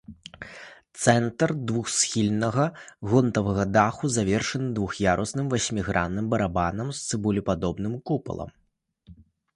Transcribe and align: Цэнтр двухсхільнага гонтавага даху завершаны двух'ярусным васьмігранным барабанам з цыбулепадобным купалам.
Цэнтр 1.01 1.49
двухсхільнага 1.71 2.65
гонтавага 3.11 3.67
даху 3.77 4.11
завершаны 4.17 4.69
двух'ярусным 4.79 5.53
васьмігранным 5.55 6.25
барабанам 6.35 6.87
з 7.01 7.05
цыбулепадобным 7.07 7.93
купалам. 8.11 8.49